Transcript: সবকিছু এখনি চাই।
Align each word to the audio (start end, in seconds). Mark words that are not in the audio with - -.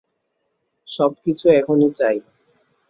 সবকিছু 0.87 1.45
এখনি 1.59 1.87
চাই। 1.91 2.17